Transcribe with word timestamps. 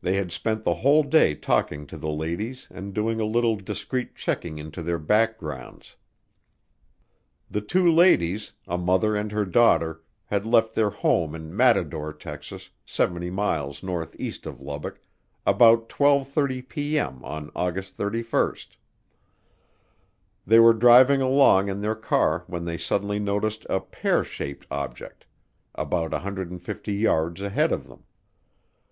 They 0.00 0.12
had 0.14 0.30
spent 0.30 0.62
the 0.62 0.74
whole 0.76 1.02
day 1.02 1.34
talking 1.34 1.88
to 1.88 1.96
the 1.96 2.08
ladies 2.08 2.68
and 2.70 2.94
doing 2.94 3.18
a 3.18 3.24
little 3.24 3.56
discreet 3.56 4.14
checking 4.14 4.58
into 4.58 4.80
their 4.80 5.00
backgrounds. 5.00 5.96
The 7.50 7.62
two 7.62 7.90
ladies, 7.90 8.52
a 8.68 8.78
mother 8.78 9.16
and 9.16 9.32
her 9.32 9.44
daughter, 9.44 10.04
had 10.26 10.46
left 10.46 10.74
their 10.76 10.90
home 10.90 11.34
in 11.34 11.52
Matador, 11.56 12.12
Texas, 12.12 12.70
70 12.84 13.28
miles 13.30 13.82
northeast 13.82 14.46
of 14.46 14.60
Lubbock, 14.60 15.00
about 15.44 15.88
twelve 15.88 16.28
thirty 16.28 16.62
P.M. 16.62 17.24
on 17.24 17.50
August 17.56 17.96
31. 17.96 18.54
They 20.46 20.60
were 20.60 20.74
driving 20.74 21.20
along 21.20 21.68
in 21.68 21.80
their 21.80 21.96
car 21.96 22.44
when 22.46 22.66
they 22.66 22.78
suddenly 22.78 23.18
noticed 23.18 23.66
"a 23.68 23.80
pear 23.80 24.22
shaped" 24.22 24.64
object 24.70 25.26
about 25.74 26.12
150 26.12 26.92
yards 26.92 27.40
ahead 27.42 27.72
of 27.72 27.88
them. 27.88 28.04